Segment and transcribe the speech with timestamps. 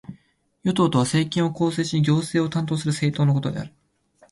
[0.63, 3.73] 与党とは、政権を構成し行政を担当する政党のことである。